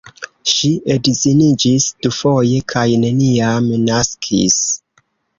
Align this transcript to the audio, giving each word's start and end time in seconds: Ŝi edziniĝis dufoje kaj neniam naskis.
Ŝi 0.51 0.69
edziniĝis 0.93 1.85
dufoje 2.05 2.61
kaj 2.73 2.85
neniam 3.03 3.67
naskis. 3.83 4.57